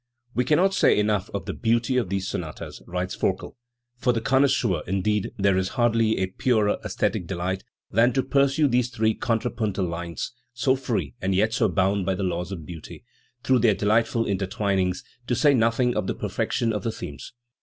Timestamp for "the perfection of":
16.07-16.81